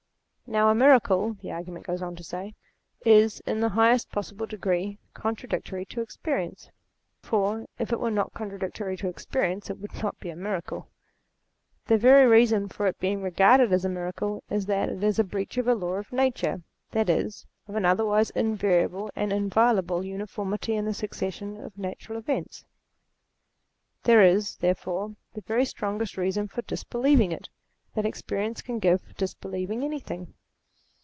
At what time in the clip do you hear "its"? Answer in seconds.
12.85-12.99